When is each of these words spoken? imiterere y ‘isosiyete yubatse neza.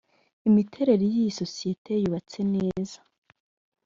imiterere 0.49 1.03
y 1.13 1.15
‘isosiyete 1.29 1.91
yubatse 2.03 2.39
neza. 2.53 2.99